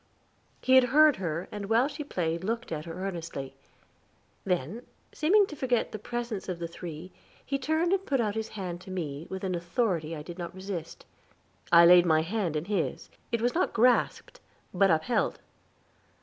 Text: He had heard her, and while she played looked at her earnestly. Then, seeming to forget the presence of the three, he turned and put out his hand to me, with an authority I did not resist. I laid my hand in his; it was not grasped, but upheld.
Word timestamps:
He 0.63 0.73
had 0.73 0.85
heard 0.85 1.17
her, 1.17 1.47
and 1.51 1.69
while 1.69 1.87
she 1.87 2.03
played 2.03 2.43
looked 2.43 2.71
at 2.71 2.85
her 2.85 3.05
earnestly. 3.05 3.53
Then, 4.43 4.81
seeming 5.13 5.45
to 5.45 5.55
forget 5.55 5.91
the 5.91 5.99
presence 5.99 6.49
of 6.49 6.57
the 6.57 6.67
three, 6.67 7.11
he 7.45 7.59
turned 7.59 7.93
and 7.93 8.03
put 8.03 8.19
out 8.19 8.33
his 8.33 8.47
hand 8.57 8.81
to 8.81 8.89
me, 8.89 9.27
with 9.29 9.43
an 9.43 9.53
authority 9.53 10.15
I 10.15 10.23
did 10.23 10.39
not 10.39 10.55
resist. 10.55 11.05
I 11.71 11.85
laid 11.85 12.07
my 12.07 12.23
hand 12.23 12.55
in 12.55 12.65
his; 12.65 13.11
it 13.31 13.43
was 13.43 13.53
not 13.53 13.73
grasped, 13.73 14.39
but 14.73 14.89
upheld. 14.89 15.37